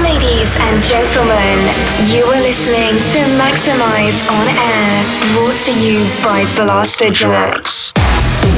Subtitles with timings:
[0.00, 1.60] Ladies and gentlemen,
[2.08, 5.04] you are listening to Maxximize on Air,
[5.36, 7.92] brought to you by Blasterjaxx.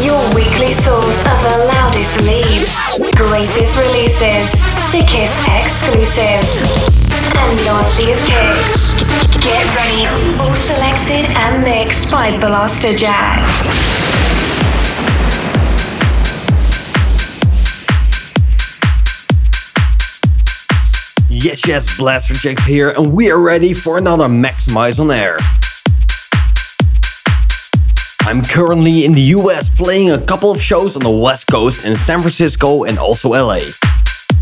[0.07, 2.79] Your weekly source of the loudest leads,
[3.19, 4.55] greatest releases,
[4.87, 6.63] sickest exclusives,
[7.11, 8.95] and nastiest kicks.
[9.43, 10.07] Get ready,
[10.39, 14.00] all selected and mixed by Blasterjaxx.
[21.43, 25.39] Yes, yes, Blaster Blasterjaxx here, and we are ready for another Maxximize on Air.
[28.29, 31.97] I'm currently in the US playing a couple of shows on the West Coast in
[31.97, 33.61] San Francisco and also LA.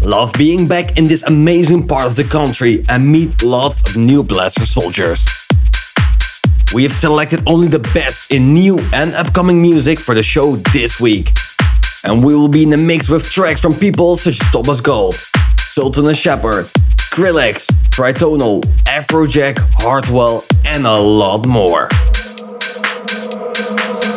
[0.02, 4.24] Love being back in this amazing part of the country and meet lots of new
[4.24, 5.24] Blaster soldiers.
[6.74, 10.98] We have selected only the best in new and upcoming music for the show this
[10.98, 11.30] week.
[12.02, 15.14] And we will be in the mix with tracks from people such as Thomas Gold,
[15.70, 16.64] Sultan and Shepard,
[16.96, 21.88] Skrillex, Tritonal, Afrojack, Hardwell, and a lot more.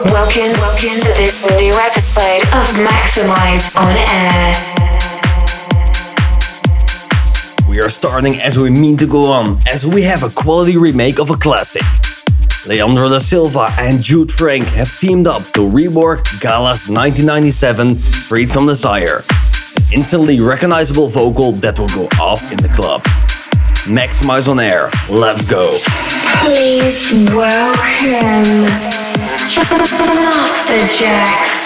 [0.05, 4.55] Welcome, welcome to this new episode of Maxximize on Air.
[7.69, 11.19] We are starting as we mean to go on, as we have a quality remake
[11.19, 11.83] of a classic.
[12.65, 18.67] Leandro da Silva and Jude Frank have teamed up to rework Gala's 1997 Freed from
[18.67, 19.23] Desire,
[19.93, 23.03] instantly recognizable vocal that will go off in the club.
[23.87, 25.79] Maxximize on air, let's go.
[26.43, 29.01] Please welcome
[29.51, 31.60] Master My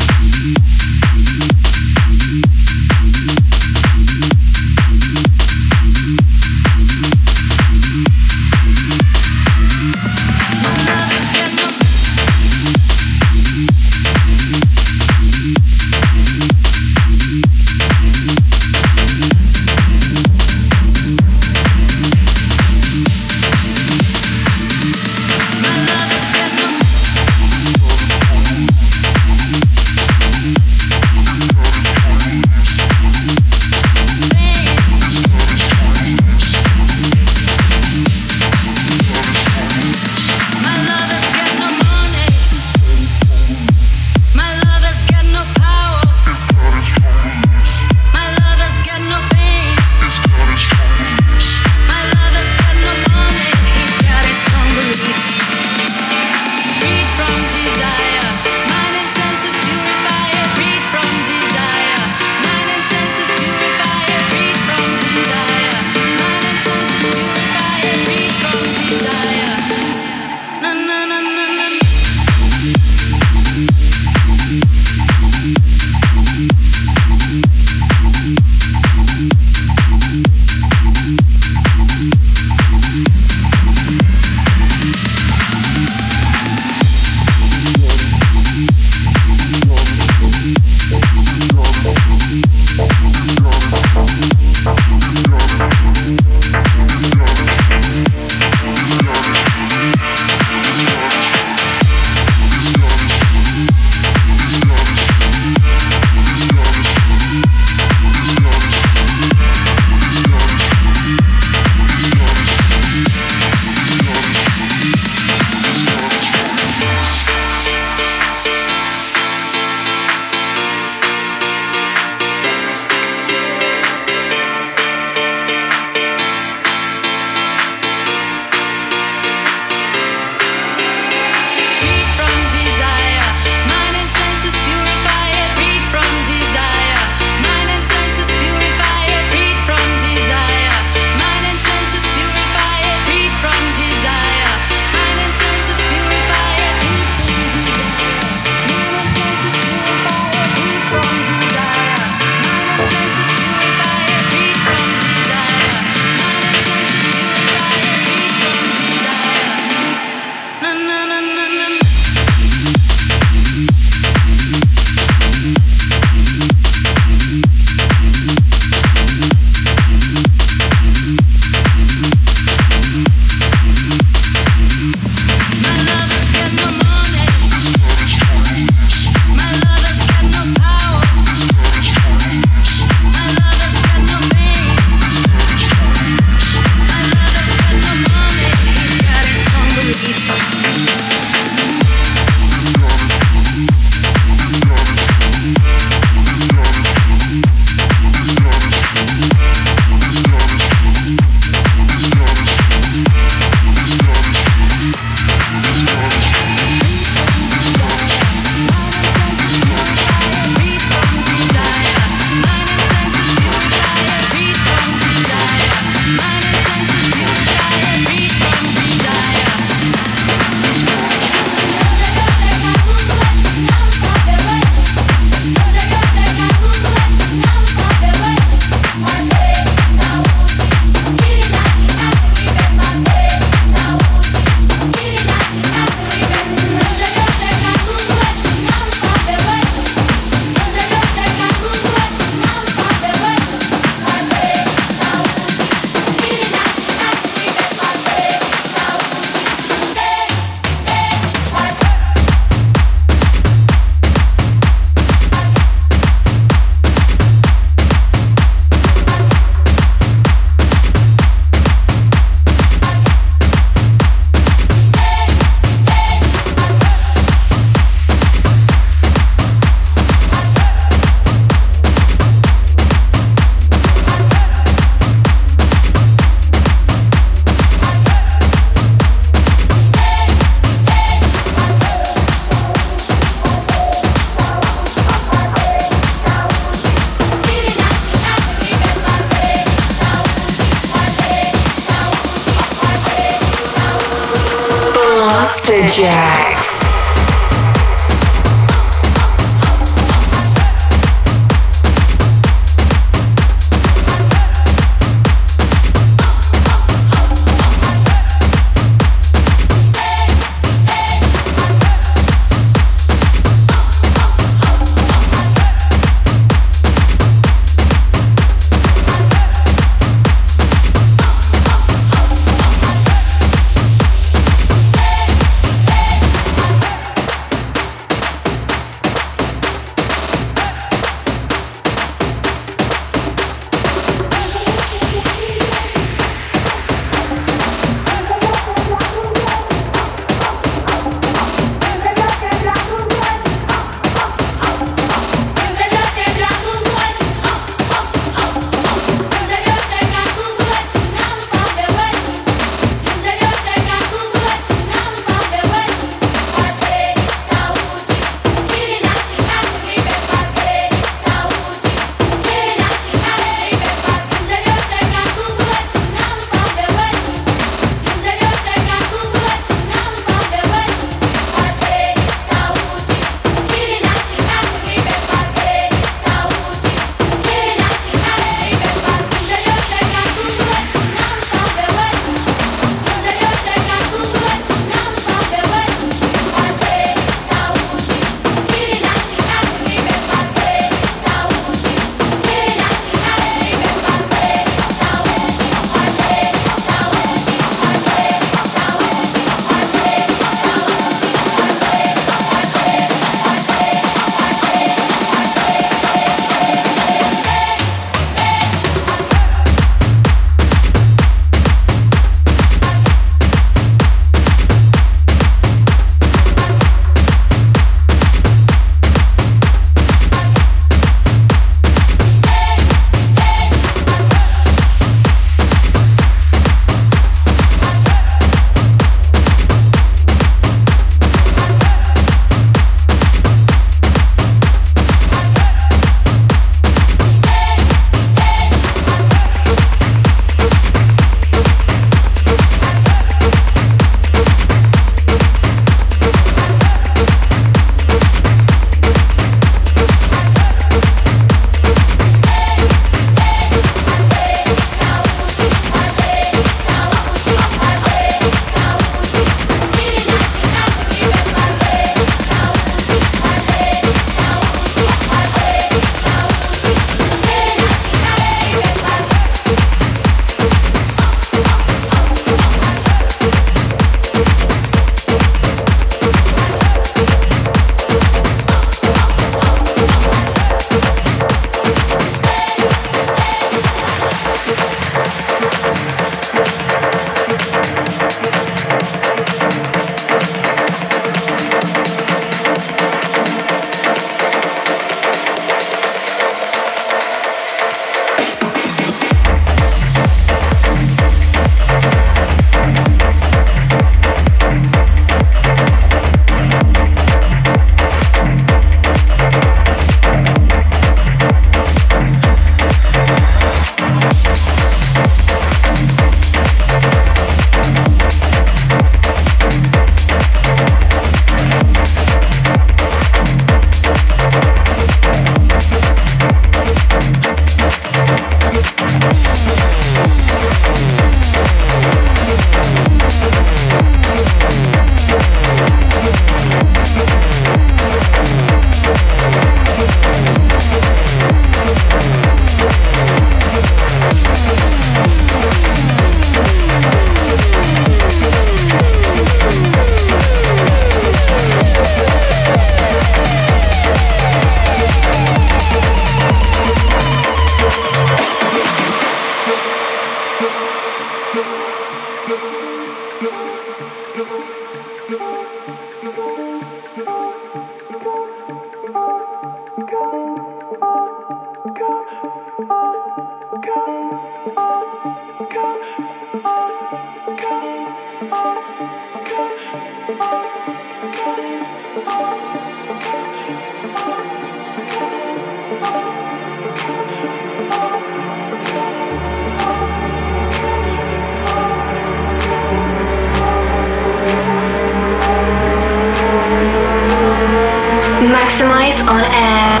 [598.56, 600.00] Maxximize on air.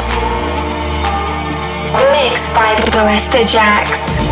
[2.12, 4.25] Mixed by Blasterjaxx.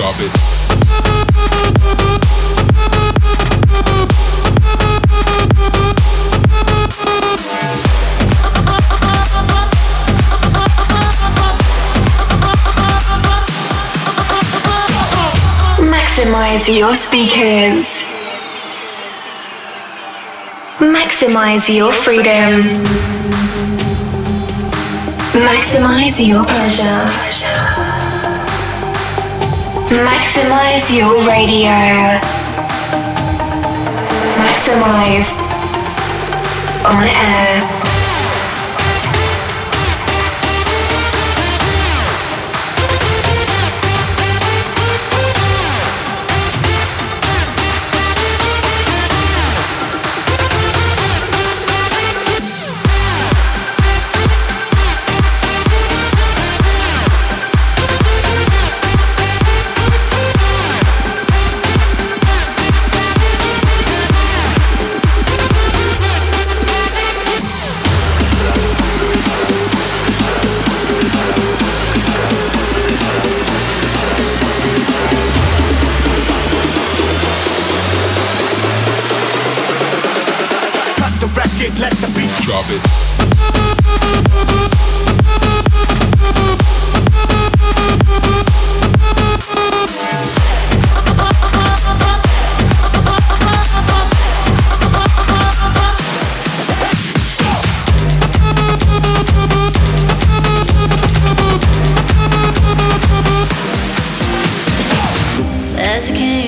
[0.00, 0.30] drop it.
[15.92, 18.04] Maximize your speakers.
[20.78, 22.62] Maximize your freedom.
[25.34, 27.69] Maximize your pleasure.
[29.90, 31.74] Maximize your radio.
[34.38, 35.36] Maxximize
[36.86, 37.79] on air.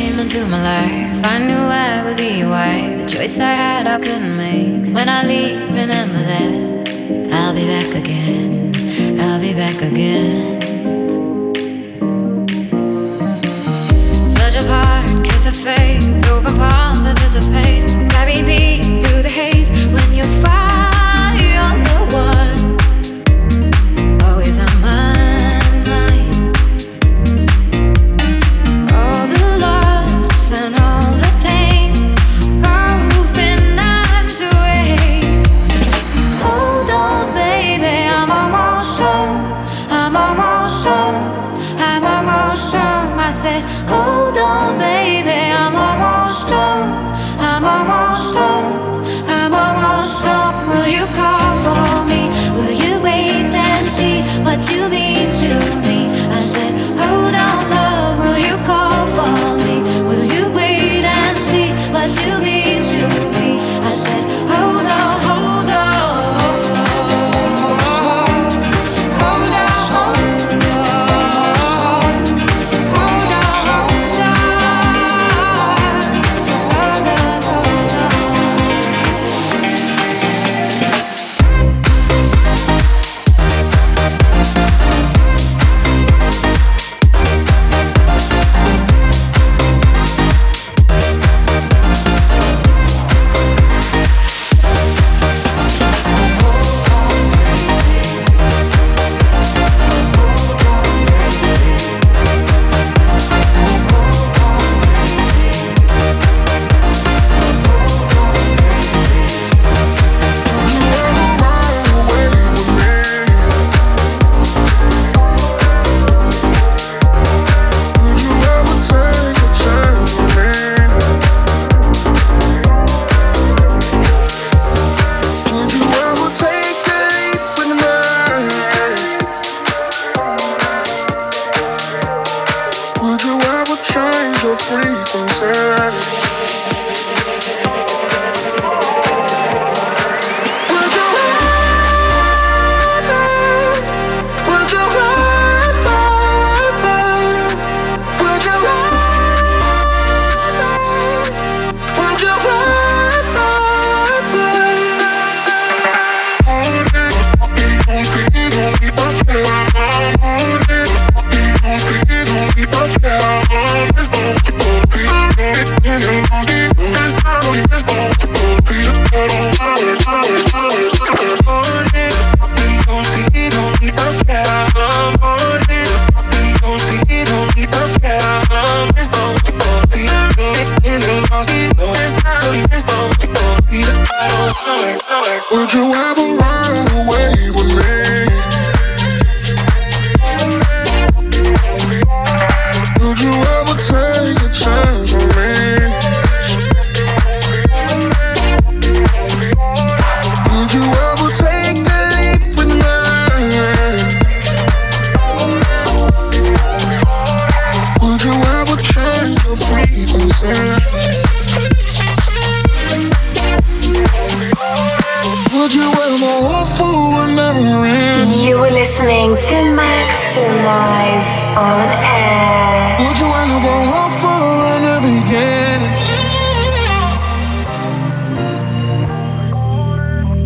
[0.03, 2.93] came into my life, I knew I would be your wife.
[2.99, 4.93] The choice I had, I couldn't make.
[4.93, 6.53] When I leave, remember that
[7.33, 8.75] I'll be back again.
[9.21, 10.59] I'll be back again.
[14.35, 17.92] Touch of heart, kiss of faith, over palms to dissipate.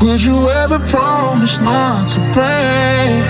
[0.07, 3.25] Would you ever promise not to break?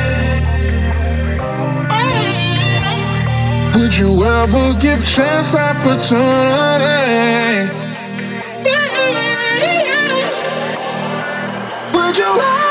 [3.75, 6.13] Would you ever give chance opportunity?
[11.95, 12.66] Would you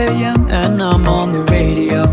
[0.00, 0.48] a.m.
[0.48, 2.04] and I'm on the radio.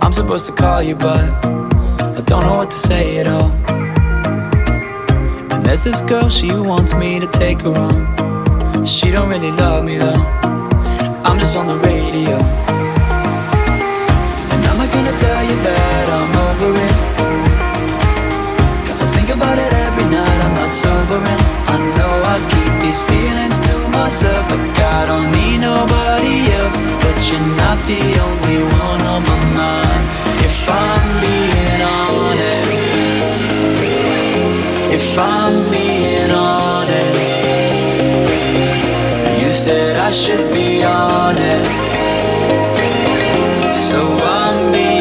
[0.00, 3.50] I'm supposed to call you, but I don't know what to say at all.
[5.52, 8.84] And there's this girl, she wants me to take her home.
[8.84, 10.22] She don't really love me though.
[11.26, 12.36] I'm just on the radio.
[14.52, 16.96] And I'm not gonna tell you that I'm over it.
[18.86, 21.40] Cause I think about it every night, I'm not sobering.
[21.74, 26.05] I know I keep these feelings to myself, like I don't need nobody
[26.74, 30.06] But you're not the only one on my mind.
[30.48, 32.86] If I'm being honest,
[34.98, 37.38] if I'm being honest,
[39.40, 41.82] you said I should be honest.
[43.88, 44.95] So I'm being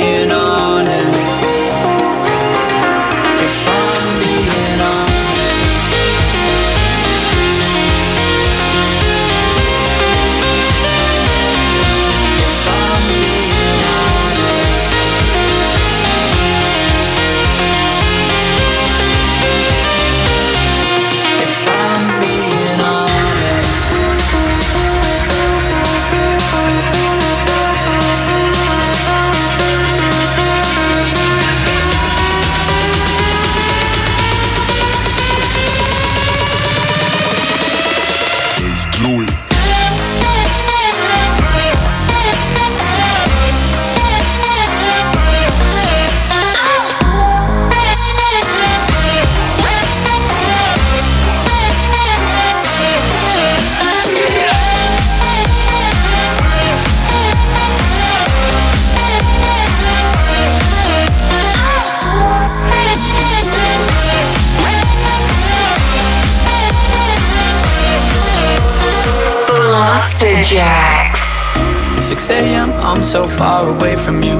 [71.97, 74.37] It's 6 a.m., I'm so far away from you.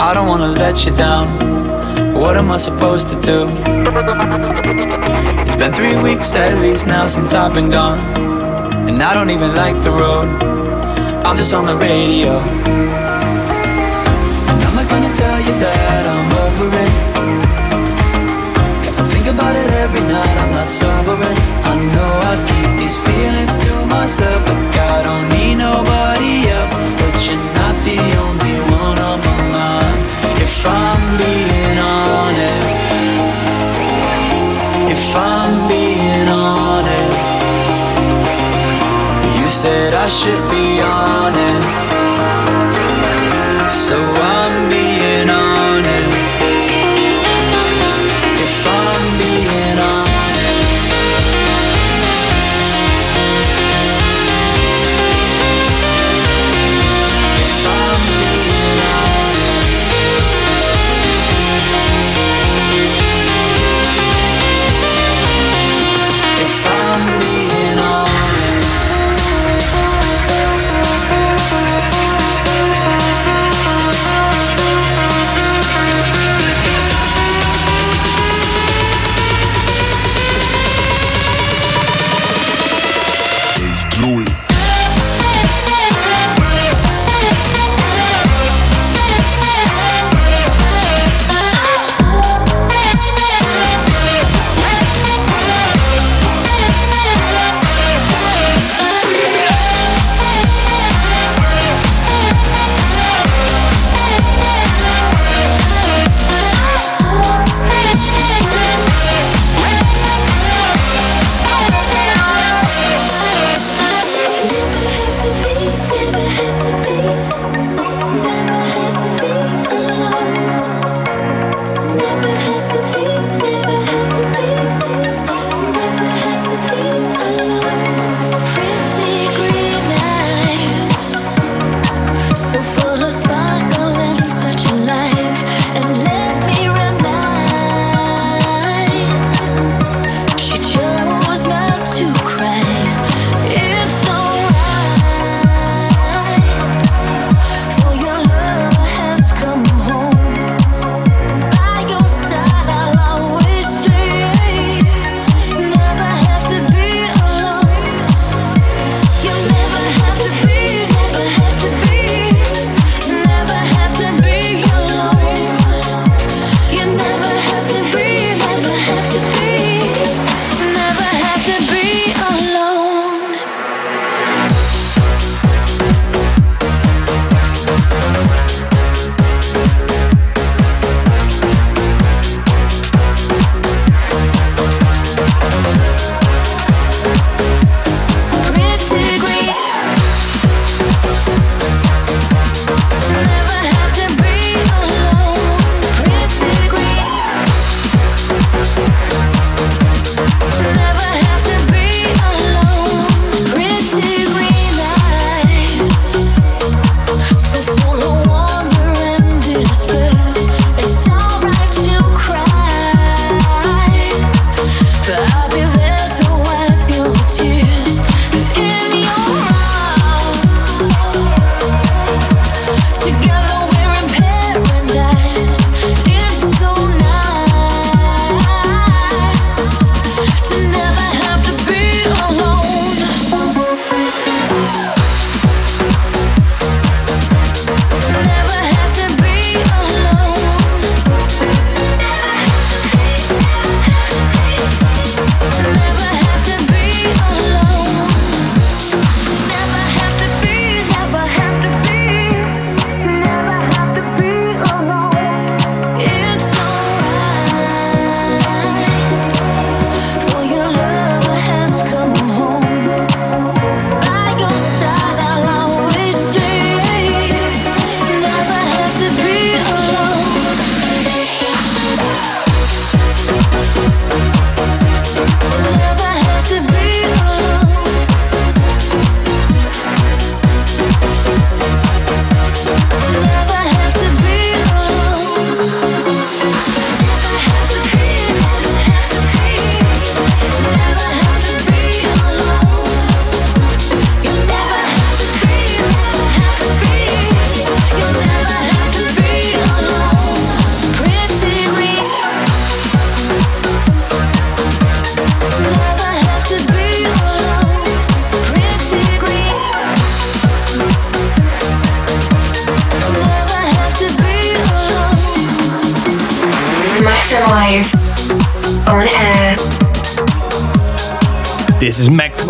[0.00, 2.14] I don't wanna let you down.
[2.14, 3.46] What am I supposed to do?
[5.44, 7.98] It's been three weeks at least now since I've been gone.
[8.88, 10.28] And I don't even like the road.
[11.26, 12.40] I'm just on the radio.
[14.48, 16.90] And I'm not gonna tell you that I'm over it.
[18.82, 21.38] Cause I think about it every night, I'm not sobering.
[21.70, 22.55] I know I these
[23.16, 26.74] feelings to myself, like I don't need nobody else.
[27.00, 30.00] But you're not the only one on my mind.
[30.46, 32.82] If I'm being honest,
[34.96, 37.28] if I'm being honest,
[39.38, 40.66] you said I should be
[41.00, 41.78] honest.
[43.86, 43.98] So
[44.36, 45.05] I'm being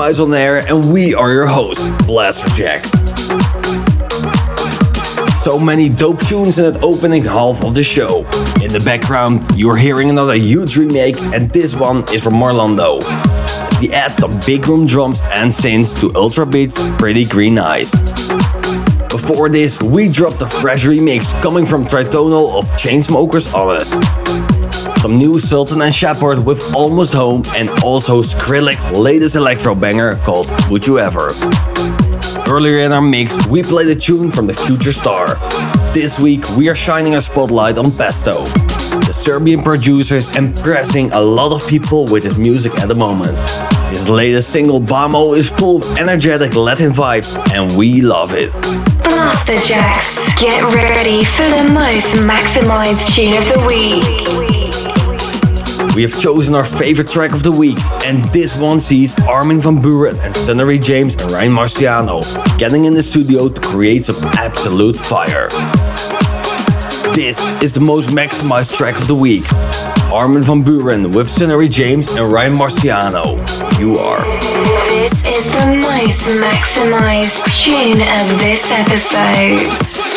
[0.06, 2.86] Maxximize on Air, and we are your hosts, Blasterjaxx.
[5.42, 8.18] So many dope tunes in that opening half of the show.
[8.62, 13.00] In the background, you're hearing another huge remake, and this one is from Marlando.
[13.80, 17.90] He adds some big room drums and synths to Ultrabeat's Pretty Green Eyes.
[19.10, 24.55] Before this, we dropped a fresh remix coming from Tritonal of Chainsmokers Honest.
[25.00, 30.50] Some new Sultan and Shepard with Almost Home and also Skrillex's latest electro banger called
[30.70, 31.30] Would You Ever.
[32.48, 35.36] Earlier in our mix, we played a tune from the Future Star.
[35.92, 38.44] This week, we are shining a spotlight on Pesto.
[39.06, 43.38] The Serbian producer is impressing a lot of people with his music at the moment.
[43.90, 48.50] His latest single, Bamo, is full of energetic Latin vibes, and we love it.
[49.02, 54.45] Blasterjaxx, get ready for the most maximized tune of the week.
[55.96, 59.78] We have chosen our favorite track of the week, and this one sees Armin van
[59.78, 62.20] Buuren and Sunnery James and Ryan Marciano
[62.58, 65.48] getting in the studio to create some absolute fire.
[67.14, 69.50] This is the most maximized track of the week.
[70.12, 73.38] Armin van Buuren with Sunnery James and Ryan Marciano.
[73.80, 74.22] You are.
[75.00, 80.15] This is the most maximized tune of this episode.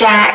[0.00, 0.29] Jack.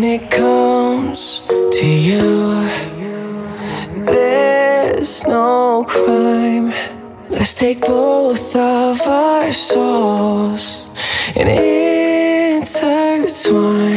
[0.00, 2.64] When it comes to you,
[4.02, 6.72] there's no crime.
[7.28, 10.88] Let's take both of our souls
[11.36, 11.50] and
[12.60, 13.89] intertwine.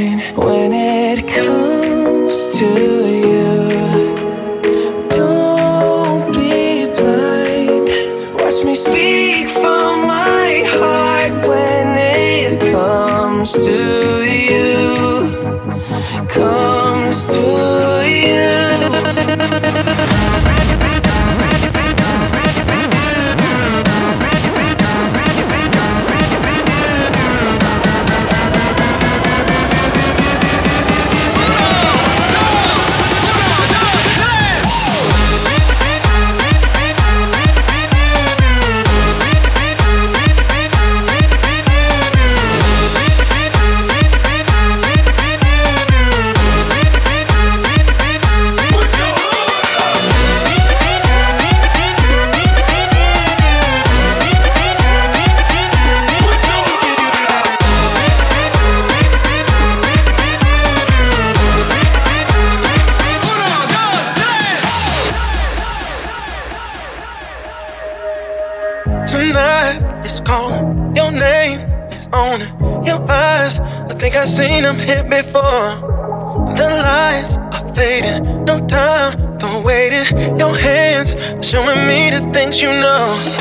[81.54, 83.33] showing me the things you know.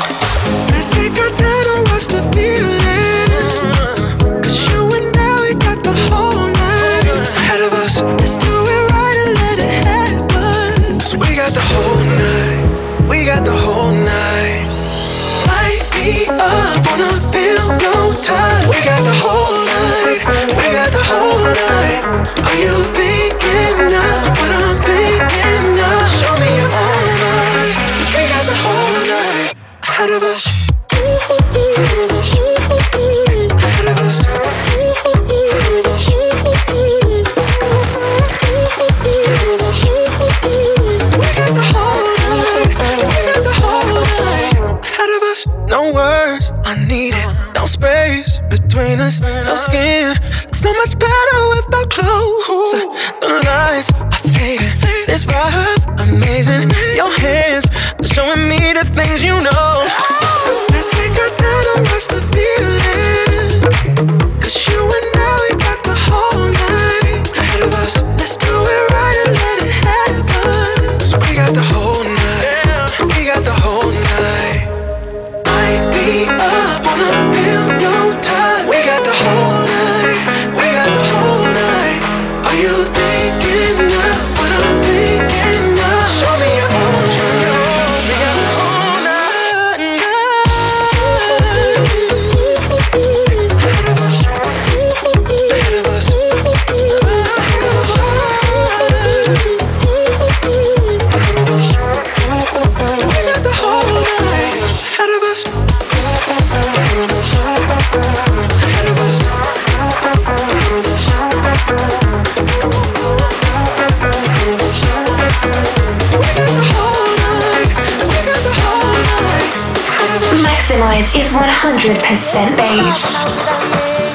[123.03, 124.12] 100% bass.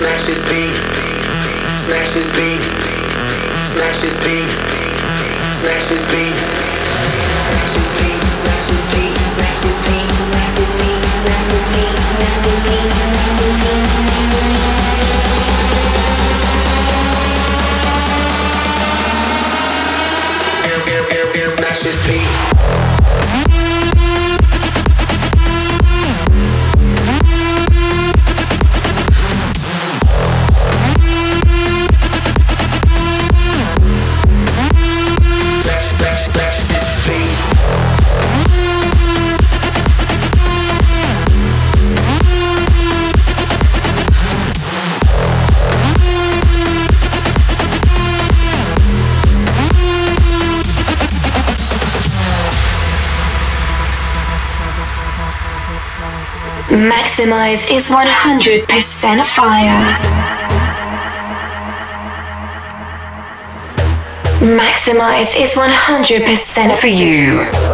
[0.00, 0.72] Smash this beat.
[1.76, 2.62] Smash this beat.
[3.68, 4.48] Smash this beat.
[5.52, 6.32] Smash this beat.
[7.44, 8.16] Smash this beat.
[8.32, 9.12] Smash this beat.
[9.28, 10.08] Smash this beat.
[10.24, 11.04] Smash this beat.
[11.20, 11.92] Smash this beat.
[12.16, 12.80] Smash this beat.
[12.80, 13.80] Smash this beat.
[21.50, 22.59] Smash this beat.
[57.20, 59.82] Maxximize is 100% fire.
[64.40, 67.69] Maxximize is 100% for you.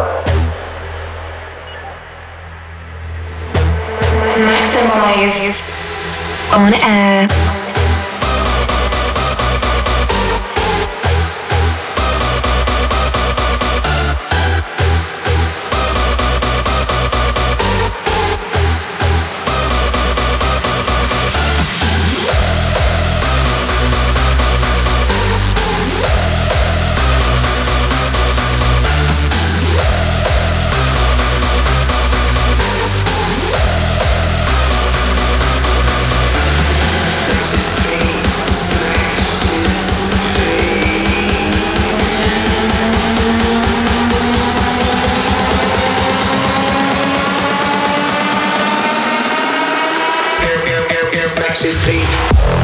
[51.37, 52.56] smash this beat.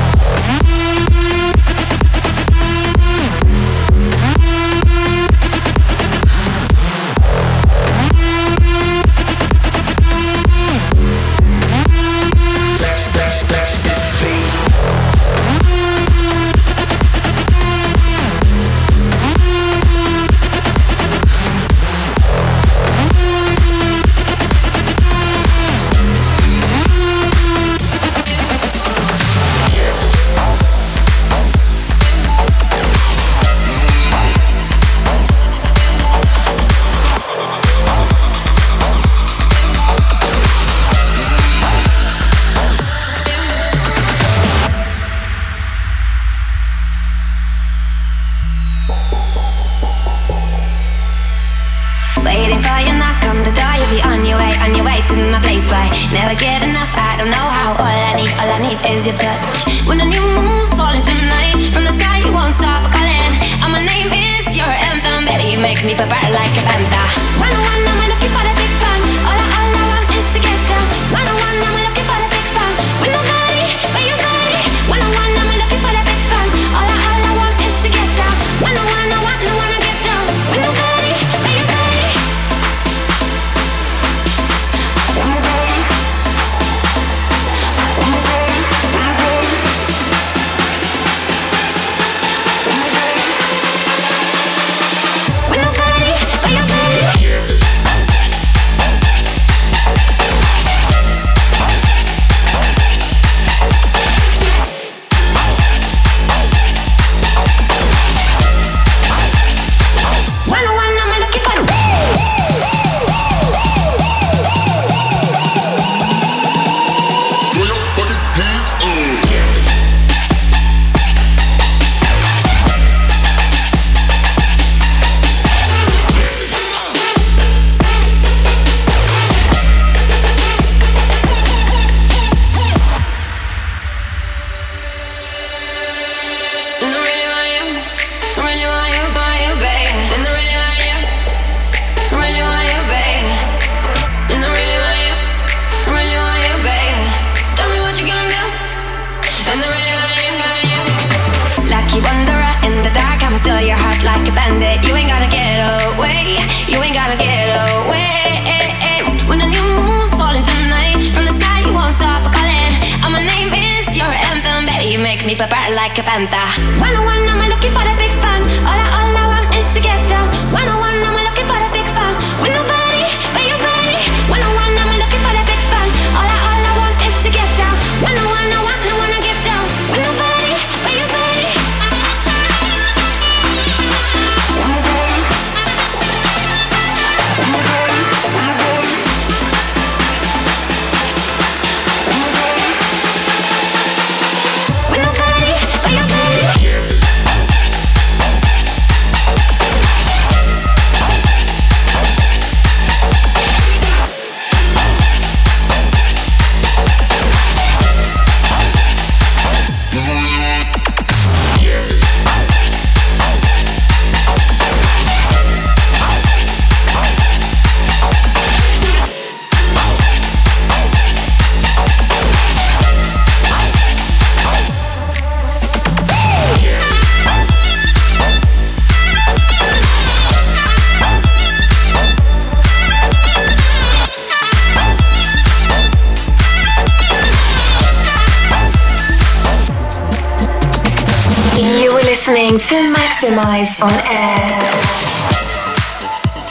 [243.23, 244.59] Maxximize on air.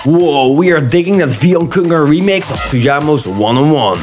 [0.07, 3.99] Whoa, we are digging that Vion Konger remix of Tujamo's One on One.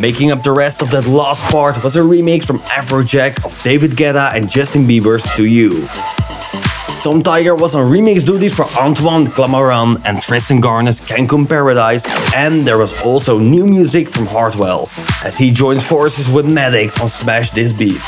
[0.00, 3.90] Making up the rest of that last part was a remix from Afrojack of David
[3.90, 5.86] Guetta and Justin Bieber's To You.
[7.02, 12.66] Tom Tiger was on remix duty for Antoine Clamaran and Tristan Garner's Cancun Paradise, and
[12.66, 14.88] there was also new music from Hardwell,
[15.24, 18.00] as he joined forces with Maddix on Smash This Beat.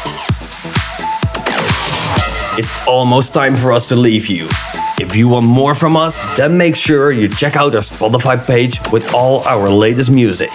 [2.56, 4.46] It's almost time for us to leave you.
[5.00, 8.78] If you want more from us, then make sure you check out our Spotify page
[8.92, 10.50] with all our latest music.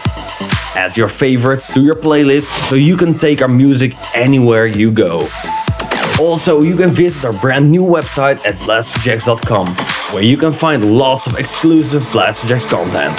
[0.78, 5.28] Add your favorites to your playlist so you can take our music anywhere you go.
[6.22, 9.68] Also, you can visit our brand new website at blasterjaxx.com,
[10.14, 13.18] where you can find lots of exclusive Blasterjaxx content.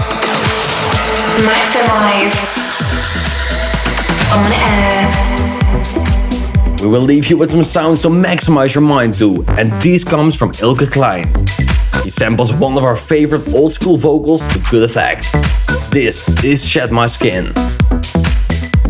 [1.44, 2.46] Maxximize
[4.32, 5.29] on air.
[6.80, 10.34] We will leave you with some sounds to maximize your mind to, and this comes
[10.34, 11.28] from Ilke Klein.
[12.02, 15.30] He samples one of our favorite old school vocals to good effect.
[15.92, 17.52] This is Shed My Skin.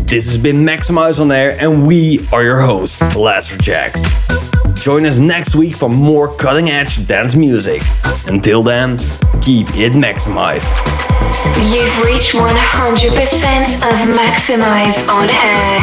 [0.05, 4.81] This has been Maxximize on Air, and we are your hosts, Blasterjaxx.
[4.81, 7.81] Join us next week for more cutting edge dance music.
[8.25, 8.97] Until then,
[9.41, 11.10] keep it maximized.
[11.71, 15.79] You've reached 100% of Maxximize on air.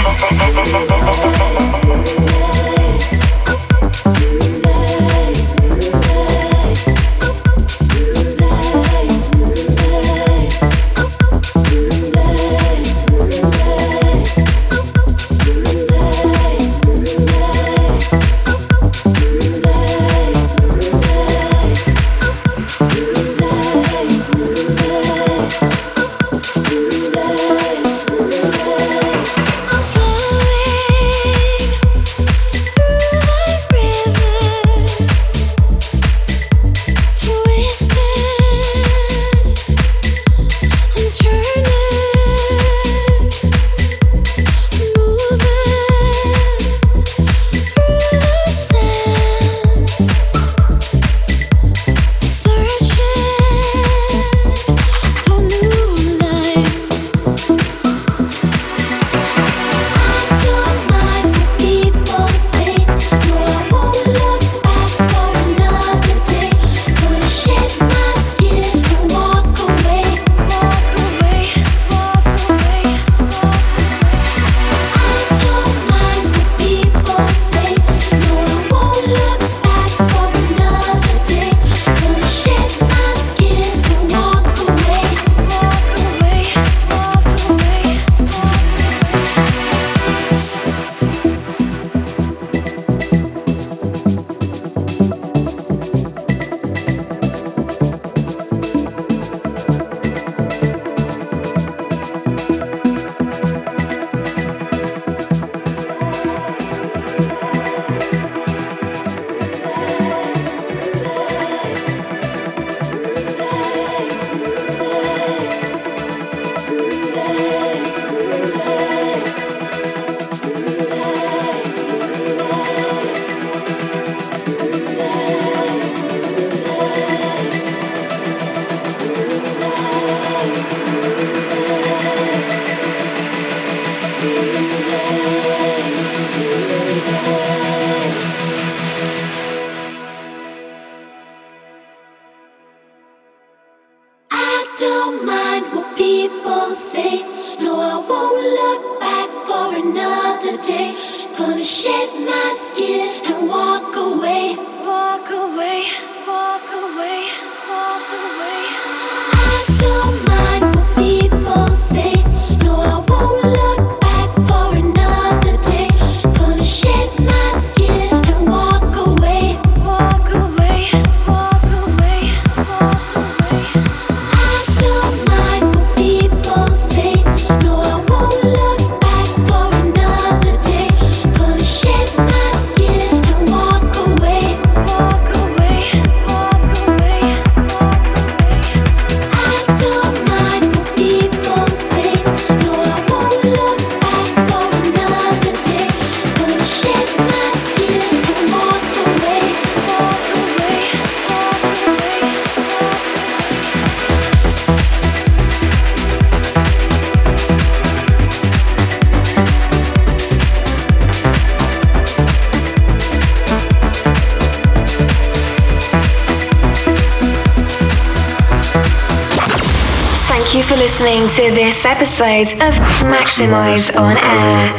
[221.69, 222.75] This episode of
[223.13, 224.78] Maxximize on Air.